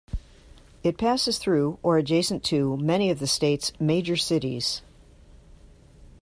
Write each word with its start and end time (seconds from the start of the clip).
It 0.81 0.97
passes 0.97 1.37
through 1.37 1.77
or 1.83 1.99
adjacent 1.99 2.43
to 2.45 2.75
many 2.77 3.11
of 3.11 3.19
the 3.19 3.27
state's 3.27 3.71
major 3.79 4.15
cities. 4.17 4.81